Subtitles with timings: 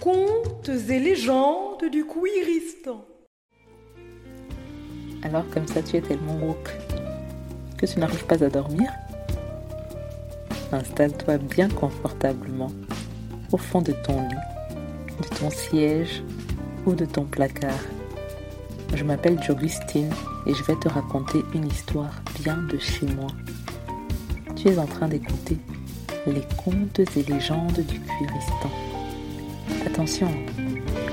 [0.00, 3.04] Contes et légendes du Kouiristan.
[5.22, 6.70] Alors comme ça tu es tellement woke
[7.76, 8.90] que tu n'arrives pas à dormir
[10.72, 12.70] Installe-toi bien confortablement
[13.52, 14.36] au fond de ton lit,
[15.20, 16.22] de ton siège
[16.86, 17.80] ou de ton placard.
[18.94, 20.10] Je m'appelle Jogustine
[20.46, 23.28] et je vais te raconter une histoire bien de chez moi.
[24.56, 25.58] Tu es en train d'écouter
[26.26, 28.70] les contes et légendes du Cuiristan.
[29.86, 30.28] Attention,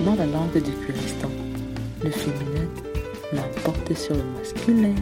[0.04, 1.30] dans la langue du Cuiristan,
[2.04, 2.68] le féminin
[3.34, 4.96] l'emporte sur le masculin.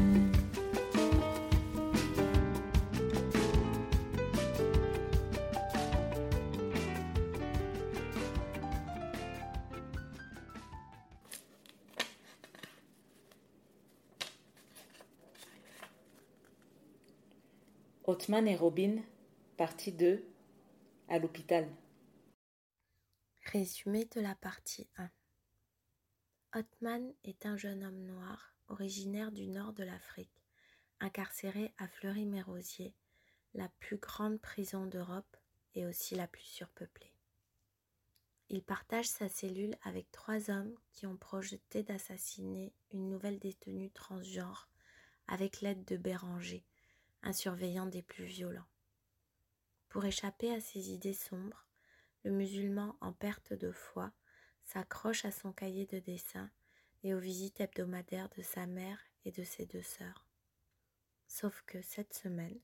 [18.26, 19.04] Othman et Robin,
[19.56, 20.26] partie 2,
[21.10, 21.70] à l'hôpital.
[23.44, 25.12] Résumé de la partie 1.
[26.56, 30.42] Othman est un jeune homme noir originaire du nord de l'Afrique,
[31.00, 32.96] incarcéré à Fleury-Mérosier,
[33.54, 35.38] la plus grande prison d'Europe
[35.76, 37.14] et aussi la plus surpeuplée.
[38.50, 44.68] Il partage sa cellule avec trois hommes qui ont projeté d'assassiner une nouvelle détenue transgenre
[45.28, 46.66] avec l'aide de Béranger,
[47.26, 48.68] un surveillant des plus violents.
[49.90, 51.66] Pour échapper à ses idées sombres,
[52.24, 54.12] le musulman en perte de foi
[54.64, 56.52] s'accroche à son cahier de dessin
[57.04, 60.28] et aux visites hebdomadaires de sa mère et de ses deux sœurs.
[61.28, 62.60] Sauf que cette semaine,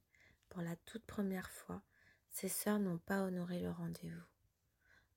[0.50, 1.82] pour la toute première fois,
[2.30, 4.26] ses sœurs n'ont pas honoré le rendez-vous.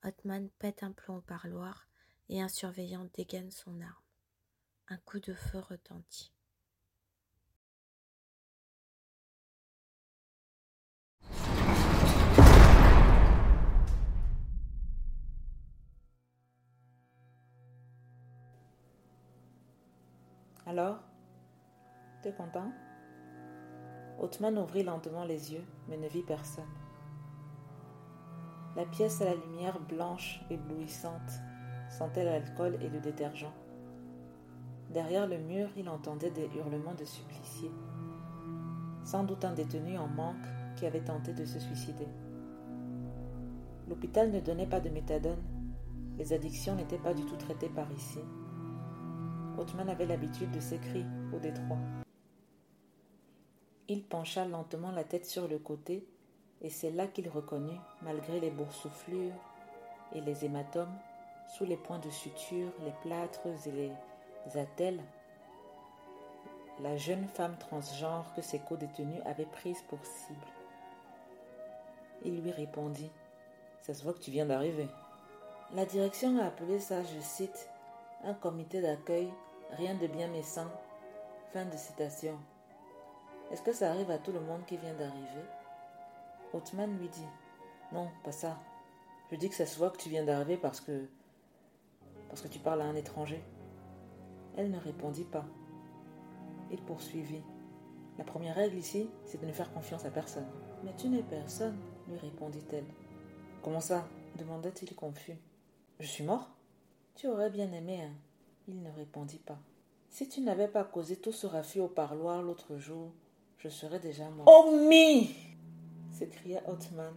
[0.03, 1.87] Othman pète un plomb au parloir
[2.31, 4.03] et un surveillant dégaine son arme.
[4.89, 6.33] Un coup de feu retentit.
[20.67, 20.97] Alors
[22.23, 22.73] T'es content?
[24.19, 26.65] Othman ouvrit lentement les yeux, mais ne vit personne.
[28.75, 31.43] La pièce à la lumière blanche éblouissante
[31.91, 33.53] sentait l'alcool et le détergent.
[34.89, 37.73] Derrière le mur, il entendait des hurlements de suppliciés.
[39.05, 42.09] Sans doute un détenu en manque qui avait tenté de se suicider.
[43.87, 45.43] L'hôpital ne donnait pas de méthadone.
[46.17, 48.21] Les addictions n'étaient pas du tout traitées par ici.
[49.89, 51.79] Avait l'habitude de cris au détroit.
[53.89, 56.07] Il pencha lentement la tête sur le côté,
[56.61, 59.33] et c'est là qu'il reconnut, malgré les boursouflures
[60.15, 60.95] et les hématomes,
[61.57, 65.03] sous les points de suture, les plâtres et les attelles,
[66.81, 70.47] la jeune femme transgenre que ses co-détenus avaient prise pour cible.
[72.25, 73.11] Il lui répondit
[73.81, 74.89] Ça se voit que tu viens d'arriver.
[75.75, 77.69] La direction a appelé ça, je cite,
[78.25, 79.31] un comité d'accueil,
[79.73, 80.71] rien de bien méchant.
[81.53, 82.39] Fin de citation.
[83.51, 85.45] Est-ce que ça arrive à tout le monde qui vient d'arriver?
[86.53, 87.27] Othman lui dit
[87.93, 88.59] Non, pas ça.
[89.31, 91.09] Je dis que ça se voit que tu viens d'arriver parce que.
[92.29, 93.43] parce que tu parles à un étranger.
[94.57, 95.45] Elle ne répondit pas.
[96.71, 97.43] Il poursuivit.
[98.19, 100.47] La première règle ici, c'est de ne faire confiance à personne.
[100.85, 101.77] Mais tu n'es personne,
[102.09, 102.87] lui répondit-elle.
[103.63, 104.07] Comment ça?
[104.37, 105.37] demanda-t-il confus.
[106.01, 106.51] Je suis mort
[107.15, 108.15] Tu aurais bien aimé, hein
[108.67, 109.59] Il ne répondit pas.
[110.09, 113.11] Si tu n'avais pas causé tout ce raffut au parloir l'autre jour,
[113.59, 114.47] je serais déjà mort.
[114.47, 115.35] Oh mi
[116.13, 117.13] s'écria Othman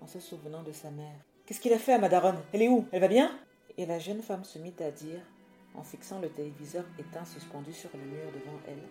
[0.00, 1.20] en se souvenant de sa mère.
[1.46, 2.86] Qu'est-ce qu'il a fait à Madaron Elle est où?
[2.90, 3.38] Elle va bien?
[3.76, 5.20] Et la jeune femme se mit à dire,
[5.74, 8.82] en fixant le téléviseur éteint suspendu sur le mur devant elle.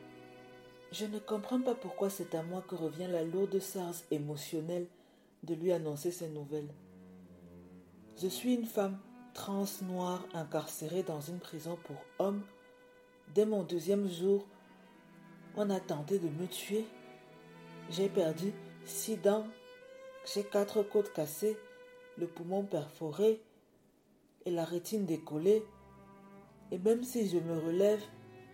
[0.91, 4.87] Je ne comprends pas pourquoi c'est à moi que revient la lourde sarce émotionnelle
[5.43, 6.69] de lui annoncer ces nouvelles.
[8.21, 8.99] Je suis une femme
[9.33, 12.43] trans noire incarcérée dans une prison pour hommes.
[13.33, 14.45] Dès mon deuxième jour,
[15.55, 16.85] on a tenté de me tuer.
[17.89, 18.53] J'ai perdu
[18.85, 19.45] six dents,
[20.25, 21.57] j'ai quatre côtes cassées,
[22.17, 23.41] le poumon perforé
[24.45, 25.63] et la rétine décollée.
[26.71, 28.01] Et même si je me relève,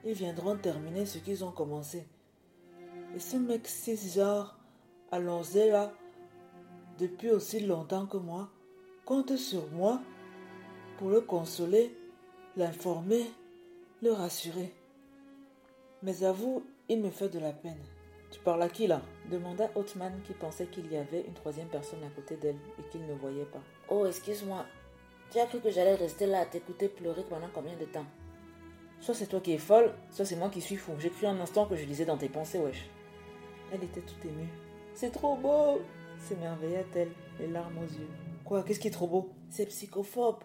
[0.05, 2.07] ils viendront terminer ce qu'ils ont commencé.
[3.15, 4.57] Et ce mec cisgenre,
[5.11, 5.91] allongé là,
[6.99, 8.49] depuis aussi longtemps que moi,
[9.05, 10.01] compte sur moi
[10.99, 11.95] pour le consoler,
[12.57, 13.23] l'informer,
[14.03, 14.73] le rassurer.
[16.03, 17.79] Mais avoue, il me fait de la peine.
[18.31, 19.01] Tu parles à qui là?
[19.31, 23.07] Demanda Othman qui pensait qu'il y avait une troisième personne à côté d'elle et qu'il
[23.07, 23.61] ne voyait pas.
[23.87, 24.65] Oh, excuse-moi.
[25.31, 28.05] Tu as cru que j'allais rester là à t'écouter pleurer pendant combien de temps?
[28.99, 30.91] Soit c'est toi qui es folle, soit c'est moi qui suis fou.
[30.99, 32.89] J'ai cru un instant que je lisais dans tes pensées, wesh.
[33.71, 34.49] Elle était toute émue.
[34.95, 35.79] C'est trop beau
[36.19, 38.09] s'émerveilla-t-elle, les larmes aux yeux.
[38.43, 38.63] Quoi?
[38.63, 39.29] Qu'est-ce qui est trop beau?
[39.49, 40.43] C'est psychophobe.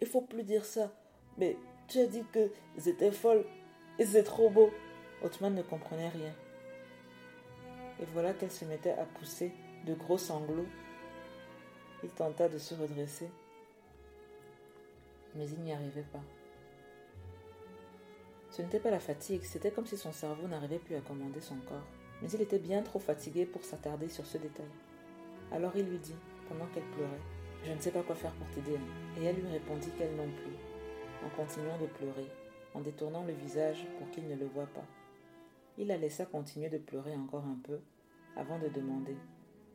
[0.00, 0.92] Il faut plus dire ça.
[1.38, 1.56] Mais
[1.88, 3.44] tu as dit que c'était folle
[3.98, 4.70] et c'est trop beau.
[5.22, 6.34] Otman ne comprenait rien.
[8.00, 9.52] Et voilà qu'elle se mettait à pousser
[9.86, 10.66] de gros sanglots.
[12.02, 13.30] Il tenta de se redresser,
[15.34, 16.22] mais il n'y arrivait pas.
[18.50, 21.56] Ce n'était pas la fatigue, c'était comme si son cerveau n'arrivait plus à commander son
[21.56, 21.86] corps.
[22.20, 24.68] Mais il était bien trop fatigué pour s'attarder sur ce détail.
[25.50, 26.14] Alors il lui dit,
[26.48, 27.20] pendant qu'elle pleurait,
[27.64, 28.78] Je ne sais pas quoi faire pour t'aider.
[29.18, 32.28] Et elle lui répondit qu'elle non plus, en continuant de pleurer,
[32.74, 34.84] en détournant le visage pour qu'il ne le voie pas.
[35.78, 37.80] Il la laissa continuer de pleurer encore un peu,
[38.36, 39.16] avant de demander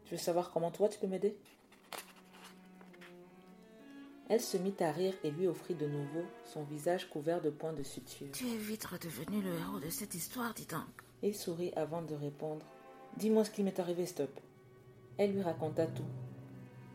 [0.05, 1.35] Tu veux savoir comment toi tu peux m'aider?
[4.29, 7.73] Elle se mit à rire et lui offrit de nouveau son visage couvert de points
[7.73, 8.27] de suture.
[8.31, 10.85] Tu es vite redevenu le héros de cette histoire, dis donc.
[11.23, 12.63] Il sourit avant de répondre
[13.17, 14.29] Dis-moi ce qui m'est arrivé, stop.
[15.17, 16.05] Elle lui raconta tout.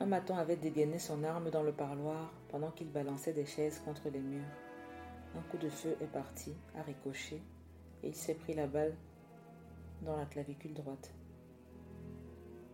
[0.01, 4.09] Un maton avait dégainé son arme dans le parloir pendant qu'il balançait des chaises contre
[4.09, 4.43] les murs.
[5.37, 7.43] Un coup de feu est parti, à ricocher,
[8.03, 8.95] et il s'est pris la balle
[10.03, 11.13] dans la clavicule droite.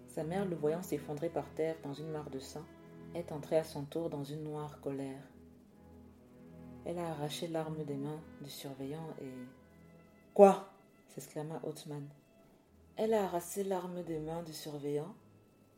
[0.08, 2.64] Sa mère, le voyant s'effondrer par terre dans une mare de sang,
[3.14, 5.22] est entrée à son tour dans une noire colère.
[6.84, 9.30] Elle a arraché l'arme des mains du surveillant et.
[10.34, 10.68] Quoi?
[11.08, 12.08] s'exclama Othman.
[12.96, 15.14] Elle a arraché l'arme des mains du surveillant,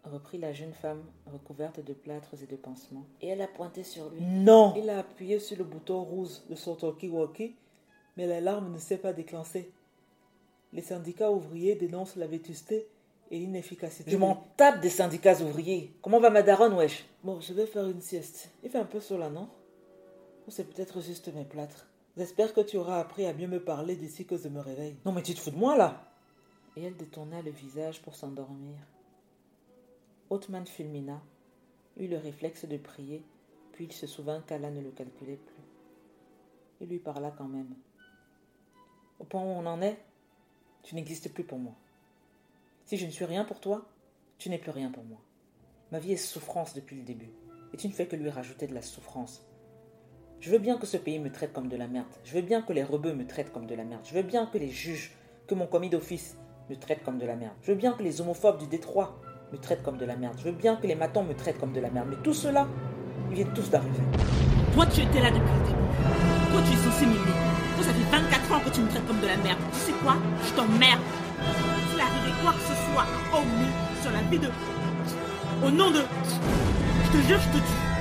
[0.04, 1.02] reprit la jeune femme
[1.32, 4.20] recouverte de plâtres et de pansements, et elle a pointé sur lui.
[4.20, 7.54] Non Il a appuyé sur le bouton rouge de son talkie-walkie,
[8.16, 9.70] mais l'alarme ne s'est pas déclenchée.
[10.72, 12.88] Les syndicats ouvriers dénoncent la vétusté
[13.30, 14.10] et l'inefficacité.
[14.10, 15.92] Je m'en tape des syndicats ouvriers.
[16.02, 17.04] Comment va ma daronne, wesh?
[17.22, 18.50] Bon, je vais faire une sieste.
[18.62, 19.48] Il fait un peu sur là, non?
[20.46, 21.86] Ou c'est peut-être juste mes plâtres.
[22.16, 24.96] J'espère que tu auras appris à mieux me parler d'ici que je me réveille.
[25.06, 26.04] Non, mais tu te fous de moi, là
[26.76, 28.76] Et elle détourna le visage pour s'endormir.
[30.30, 31.20] Othman fulmina,
[31.98, 33.22] eut le réflexe de prier,
[33.72, 35.64] puis il se souvint qu'Allah ne le calculait plus.
[36.80, 37.74] Il lui parla quand même.
[39.20, 39.98] Au point où on en est,
[40.82, 41.74] tu n'existes plus pour moi.
[42.86, 43.86] Si je ne suis rien pour toi,
[44.38, 45.18] tu n'es plus rien pour moi.
[45.92, 47.30] Ma vie est souffrance depuis le début,
[47.72, 49.46] et tu ne fais que lui rajouter de la souffrance.
[50.40, 52.08] Je veux bien que ce pays me traite comme de la merde.
[52.24, 54.04] Je veux bien que les rebeux me traitent comme de la merde.
[54.04, 55.14] Je veux bien que les juges,
[55.46, 56.36] que mon commis d'office
[56.68, 57.54] me traitent comme de la merde.
[57.62, 59.20] Je veux bien que les homophobes du Détroit
[59.52, 60.34] me traitent comme de la merde.
[60.38, 62.06] Je veux bien que les matons me traitent comme de la merde.
[62.10, 62.66] Mais tout cela,
[63.30, 64.02] ils viennent tous d'arriver.
[64.74, 66.52] Toi, tu étais là depuis le début.
[66.52, 67.36] Toi, tu es censé m'aimer.
[67.76, 69.58] Toi, ça fait 24 ans que tu me traites comme de la merde.
[69.72, 70.16] Tu sais quoi?
[70.46, 71.00] Je t'emmerde.
[71.90, 74.48] S'il arrivait quoi que ce soit à sur la vie de...
[75.64, 76.00] Au nom de...
[77.04, 77.91] Je te jure, je te tue.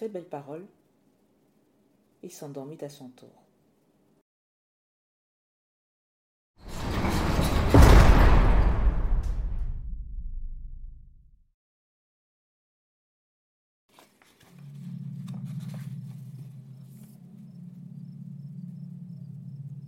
[0.00, 0.64] Ces belles paroles,
[2.22, 3.28] il s'endormit à son tour.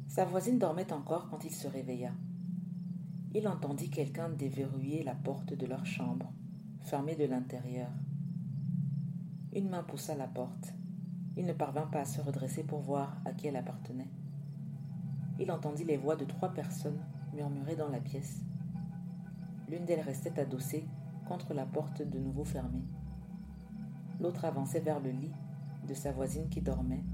[0.09, 2.13] Sa voisine dormait encore quand il se réveilla.
[3.33, 6.31] Il entendit quelqu'un déverrouiller la porte de leur chambre,
[6.83, 7.89] fermée de l'intérieur.
[9.55, 10.73] Une main poussa la porte.
[11.37, 14.09] Il ne parvint pas à se redresser pour voir à qui elle appartenait.
[15.39, 16.99] Il entendit les voix de trois personnes
[17.35, 18.41] murmurer dans la pièce.
[19.69, 20.87] L'une d'elles restait adossée
[21.27, 22.87] contre la porte de nouveau fermée.
[24.21, 25.33] L'autre avançait vers le lit
[25.87, 27.05] de sa voisine qui dormait,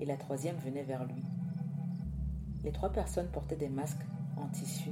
[0.00, 1.22] et la troisième venait vers lui.
[2.64, 4.04] Les trois personnes portaient des masques
[4.36, 4.90] en tissu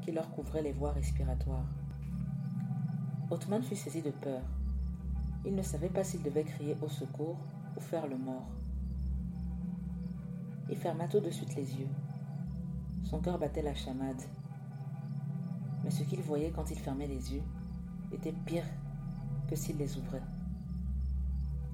[0.00, 1.68] qui leur couvraient les voies respiratoires.
[3.30, 4.42] Othman fut saisi de peur.
[5.44, 7.36] Il ne savait pas s'il devait crier au secours
[7.76, 8.46] ou faire le mort.
[10.70, 11.88] Il ferma tout de suite les yeux.
[13.02, 14.22] Son cœur battait la chamade.
[15.82, 17.42] Mais ce qu'il voyait quand il fermait les yeux
[18.12, 18.64] était pire
[19.48, 20.22] que s'il les ouvrait.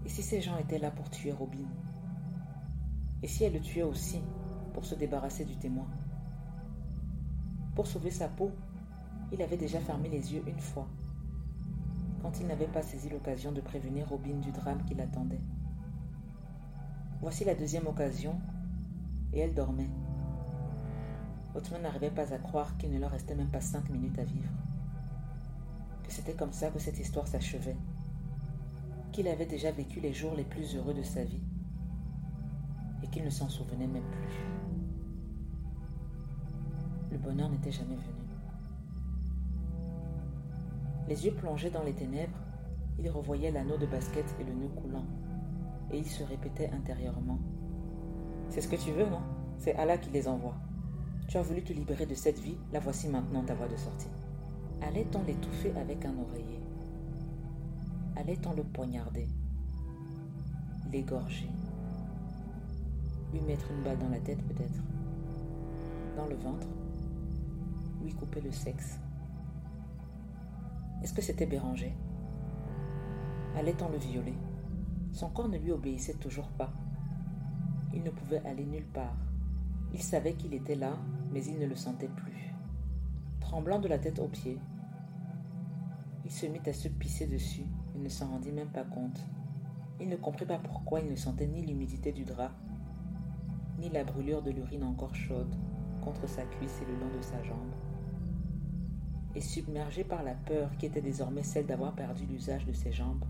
[0.04, 1.68] Et si ces gens étaient là pour tuer Robin?
[3.22, 4.20] Et si elle le tuait aussi
[4.72, 5.88] pour se débarrasser du témoin?
[7.74, 8.50] Pour sauver sa peau,
[9.30, 10.88] il avait déjà fermé les yeux une fois,
[12.22, 15.40] quand il n'avait pas saisi l'occasion de prévenir Robin du drame qui l'attendait.
[17.20, 18.38] Voici la deuxième occasion,
[19.32, 19.90] et elle dormait.
[21.54, 24.52] Otman n'arrivait pas à croire qu'il ne leur restait même pas cinq minutes à vivre.
[26.04, 27.76] Que c'était comme ça que cette histoire s'achevait.
[29.12, 31.42] Qu'il avait déjà vécu les jours les plus heureux de sa vie
[33.02, 34.38] et qu'il ne s'en souvenait même plus.
[37.10, 38.17] Le bonheur n'était jamais venu.
[41.08, 42.36] Les yeux plongés dans les ténèbres,
[42.98, 45.06] il revoyait l'anneau de basket et le nœud coulant,
[45.90, 47.38] et il se répétait intérieurement.
[48.50, 49.22] C'est ce que tu veux, non?
[49.56, 50.56] C'est Allah qui les envoie.
[51.26, 54.10] Tu as voulu te libérer de cette vie, la voici maintenant ta voie de sortie.
[54.82, 56.60] Allait-on l'étouffer avec un oreiller?
[58.16, 59.28] Allait-on le poignarder?
[60.92, 61.48] L'égorger?
[63.32, 64.82] Lui mettre une balle dans la tête peut-être?
[66.16, 66.66] Dans le ventre?
[68.02, 68.98] Lui couper le sexe?
[71.02, 71.94] Est-ce que c'était Béranger?
[73.56, 74.34] Allait-on le violer
[75.12, 76.72] Son corps ne lui obéissait toujours pas.
[77.94, 79.16] Il ne pouvait aller nulle part.
[79.94, 80.98] Il savait qu'il était là,
[81.32, 82.54] mais il ne le sentait plus.
[83.40, 84.58] Tremblant de la tête aux pieds,
[86.24, 87.64] il se mit à se pisser dessus
[87.94, 89.24] et ne s'en rendit même pas compte.
[90.00, 92.52] Il ne comprit pas pourquoi il ne sentait ni l'humidité du drap,
[93.78, 95.54] ni la brûlure de l'urine encore chaude
[96.02, 97.72] contre sa cuisse et le long de sa jambe.
[99.38, 103.24] Et submergé par la peur qui était désormais celle d'avoir perdu l'usage de ses jambes,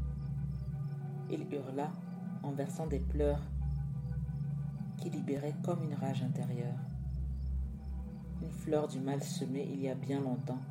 [1.31, 1.93] il hurla
[2.43, 3.43] en versant des pleurs
[4.97, 6.79] qui libéraient comme une rage intérieure.
[8.41, 10.63] Une fleur du mal semée il y a bien longtemps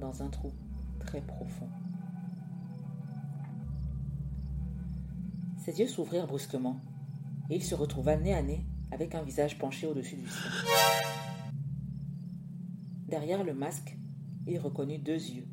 [0.00, 0.52] dans un trou
[0.98, 1.70] très profond.
[5.56, 6.78] Ses yeux s'ouvrirent brusquement
[7.48, 10.50] et il se retrouva nez à nez avec un visage penché au-dessus du sien.
[13.08, 13.96] Derrière le masque,
[14.46, 15.46] il reconnut deux yeux.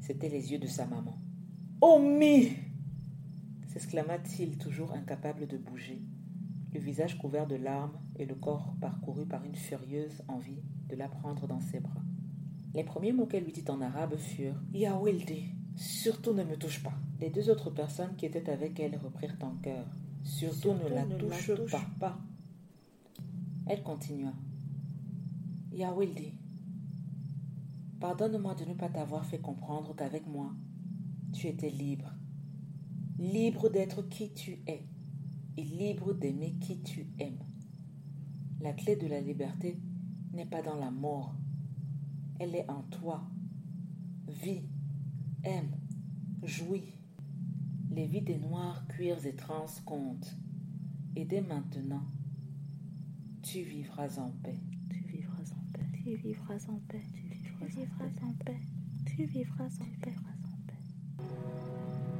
[0.00, 1.18] C'étaient les yeux de sa maman.
[1.80, 2.50] Oh, mi
[3.70, 6.02] s'exclama-t-il, toujours incapable de bouger,
[6.74, 11.08] le visage couvert de larmes et le corps parcouru par une furieuse envie de la
[11.08, 12.02] prendre dans ses bras.
[12.74, 16.82] Les premiers mots qu'elle lui dit en arabe furent Ya Wildi, surtout ne me touche
[16.82, 16.94] pas.
[17.20, 19.86] Les deux autres personnes qui étaient avec elle reprirent en cœur.
[20.22, 21.86] Surtout, ne, la, touche pas.
[21.98, 22.18] pas.
[23.66, 24.32] Elle continua
[25.72, 26.32] Ya Wildi,
[28.00, 30.52] pardonne-moi de ne pas t'avoir fait comprendre qu'avec moi,
[31.32, 32.12] tu étais libre.
[33.18, 34.86] Libre d'être qui tu es
[35.56, 37.44] et libre d'aimer qui tu aimes.
[38.60, 39.78] La clé de la liberté
[40.32, 41.34] n'est pas dans la mort,
[42.38, 43.22] elle est en toi.
[44.26, 44.62] Vis,
[45.44, 45.76] aime,
[46.42, 46.94] jouis.
[47.90, 50.36] Les vies des noirs, cuirs et trans comptent.
[51.16, 52.04] Et dès maintenant,
[53.42, 54.60] tu vivras en paix.
[54.90, 55.86] Tu vivras en paix.
[56.02, 57.04] Tu vivras en paix.
[57.60, 58.56] Tu vivras, en paix.
[59.04, 60.14] Tu vivras en paix.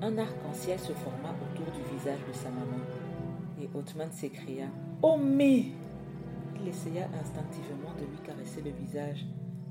[0.03, 2.77] Un arc-en-ciel se forma autour du visage de sa maman.
[3.59, 4.67] Et Othman s'écria
[5.01, 5.65] Oh mais
[6.61, 9.25] Il essaya instinctivement de lui caresser le visage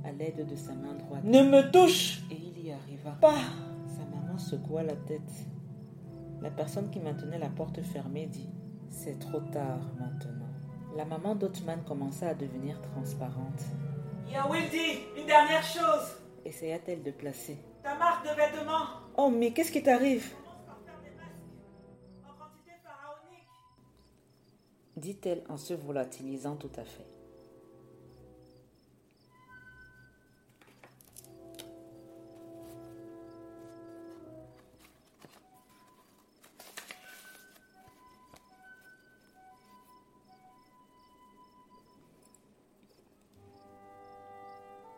[0.03, 1.23] à l'aide de sa main droite.
[1.23, 3.11] Ne me touche Et il y arriva.
[3.21, 3.37] Pas
[3.87, 5.45] Sa maman secoua la tête.
[6.41, 8.49] La personne qui maintenait la porte fermée dit
[8.89, 10.49] C'est trop tard maintenant.
[10.97, 13.65] La maman d'Othman commença à devenir transparente.
[14.31, 16.17] Yawildi, une dernière chose.
[16.45, 17.57] Essaya-t-elle de placer.
[17.83, 18.85] Ta marque de vêtements.
[19.17, 20.33] Oh, mais qu'est-ce qui t'arrive?
[24.95, 27.07] Dit-elle en se volatilisant tout à fait.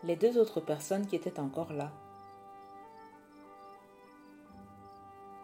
[0.04, 1.92] Les deux autres personnes qui étaient encore là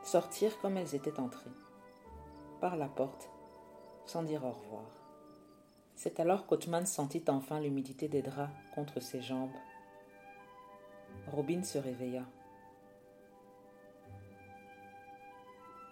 [0.02, 1.52] sortirent comme elles étaient entrées,
[2.60, 3.30] par la porte,
[4.06, 4.86] sans dire au revoir.
[5.96, 9.56] C'est alors qu'Otman sentit enfin l'humidité des draps contre ses jambes.
[11.28, 12.24] Robin se réveilla.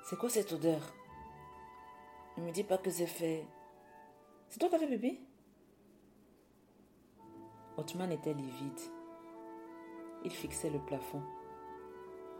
[0.03, 0.81] C'est quoi cette odeur?
[2.37, 3.45] Ne me dis pas que c'est fait.
[4.49, 5.19] C'est toi qui as fait pipi?
[7.77, 8.79] Otman était livide.
[10.23, 11.21] Il fixait le plafond.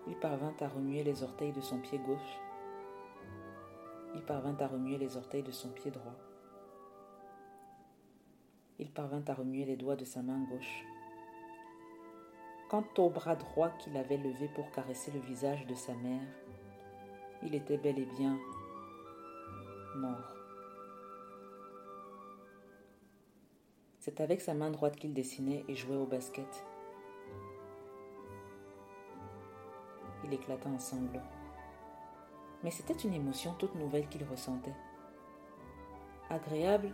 [0.08, 2.40] Il parvint à remuer les orteils de son pied gauche.
[4.16, 6.16] Il parvint à remuer les orteils de son pied droit.
[8.80, 10.86] Il parvint à remuer les doigts de sa main gauche.
[12.70, 16.28] Quant au bras droit qu'il avait levé pour caresser le visage de sa mère,
[17.44, 18.38] il était bel et bien
[19.96, 20.35] mort.
[24.06, 26.64] C'est avec sa main droite qu'il dessinait et jouait au basket.
[30.24, 31.20] Il éclata en sanglots.
[32.64, 34.76] Mais c'était une émotion toute nouvelle qu'il ressentait.
[36.30, 36.94] Agréable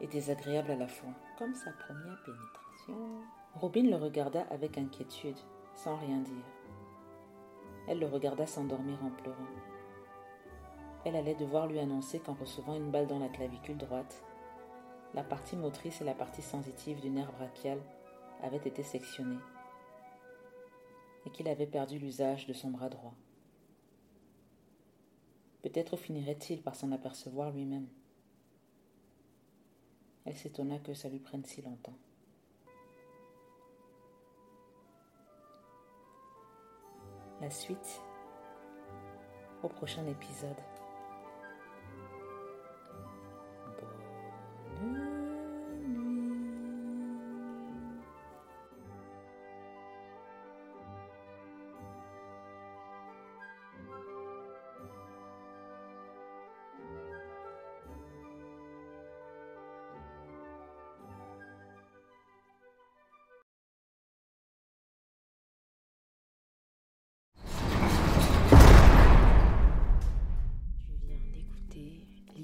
[0.00, 3.22] et désagréable à la fois, comme sa première pénétration.
[3.54, 5.38] Robin le regarda avec inquiétude,
[5.76, 6.44] sans rien dire.
[7.86, 9.36] Elle le regarda s'endormir en pleurant.
[11.04, 14.24] Elle allait devoir lui annoncer qu'en recevant une balle dans la clavicule droite,
[15.14, 17.80] La partie motrice et la partie sensitive du nerf brachial
[18.42, 19.40] avaient été sectionnées
[21.26, 23.14] et qu'il avait perdu l'usage de son bras droit.
[25.62, 27.88] Peut-être finirait-il par s'en apercevoir lui-même.
[30.24, 31.96] Elle s'étonna que ça lui prenne si longtemps.
[37.40, 38.02] La suite
[39.62, 40.56] au prochain épisode.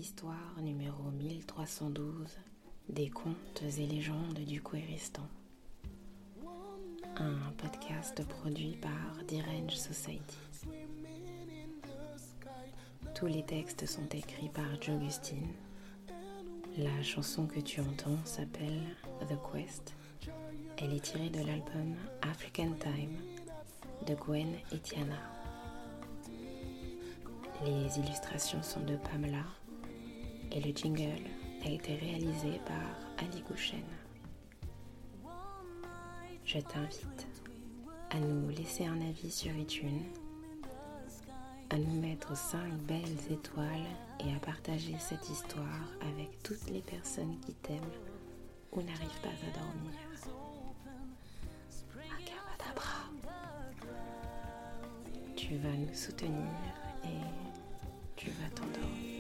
[0.05, 2.39] Histoire numéro 1312
[2.91, 5.27] des contes et légendes du Kouéristan.
[7.17, 10.37] Un podcast produit par Dirange Society.
[13.15, 15.55] Tous les textes sont écrits par Jogustine.
[16.77, 18.83] La chanson que tu entends s'appelle
[19.21, 19.95] The Quest.
[20.77, 23.17] Elle est tirée de l'album African Time
[24.07, 25.17] de Gwen et Tiana.
[27.65, 29.47] Les illustrations sont de Pamela
[30.55, 31.25] et le jingle
[31.65, 33.83] a été réalisé par Ali Gouchen.
[36.45, 37.27] Je t'invite
[38.11, 40.05] à nous laisser un avis sur iTunes,
[41.71, 43.67] à nous mettre 5 belles étoiles
[44.21, 47.81] et à partager cette histoire avec toutes les personnes qui t'aiment
[48.73, 49.93] ou n'arrivent pas à dormir.
[55.37, 56.47] Tu vas nous soutenir
[57.05, 57.21] et
[58.17, 59.15] tu vas t'endormir.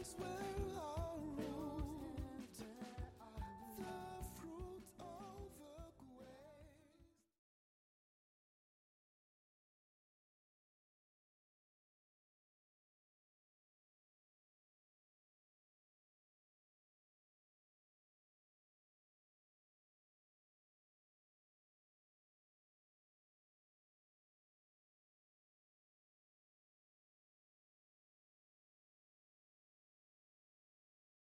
[0.00, 0.29] comes with